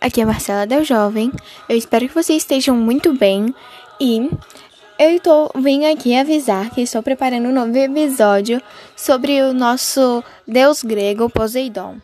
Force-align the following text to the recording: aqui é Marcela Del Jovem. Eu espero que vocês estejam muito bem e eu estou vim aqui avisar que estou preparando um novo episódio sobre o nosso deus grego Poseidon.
aqui 0.00 0.20
é 0.20 0.24
Marcela 0.24 0.66
Del 0.66 0.84
Jovem. 0.84 1.30
Eu 1.68 1.76
espero 1.76 2.08
que 2.08 2.14
vocês 2.14 2.42
estejam 2.42 2.76
muito 2.76 3.12
bem 3.12 3.54
e 4.00 4.30
eu 4.98 5.10
estou 5.10 5.50
vim 5.56 5.84
aqui 5.84 6.16
avisar 6.16 6.70
que 6.70 6.80
estou 6.80 7.02
preparando 7.02 7.48
um 7.48 7.52
novo 7.52 7.76
episódio 7.76 8.62
sobre 8.96 9.42
o 9.42 9.52
nosso 9.52 10.24
deus 10.46 10.82
grego 10.82 11.28
Poseidon. 11.28 11.96